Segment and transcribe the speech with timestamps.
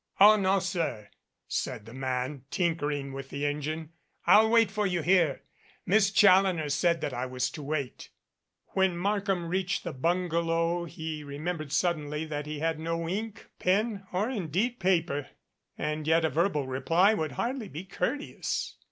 [0.19, 1.09] "Oh, no, sir,"
[1.47, 3.91] said the man, tinkering with the engine,
[4.25, 5.43] "I'll wait for you here.
[5.85, 8.09] Miss Challoner said that I was to wait."
[8.69, 14.27] When Markham reached the bungalow he remembered suddenly that he had no ink, pen or
[14.27, 15.27] indeed paper,
[15.77, 18.77] and yet a verbal reply would hardly be courteous.